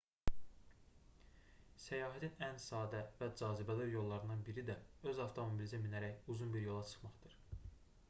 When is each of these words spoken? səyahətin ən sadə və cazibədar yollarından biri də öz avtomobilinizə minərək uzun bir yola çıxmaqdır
səyahətin 1.83 2.41
ən 2.47 2.57
sadə 2.65 3.03
və 3.21 3.29
cazibədar 3.43 3.93
yollarından 3.95 4.43
biri 4.51 4.67
də 4.73 4.81
öz 5.13 5.25
avtomobilinizə 5.29 5.85
minərək 5.89 6.31
uzun 6.37 6.55
bir 6.57 6.69
yola 6.69 6.87
çıxmaqdır 6.95 7.43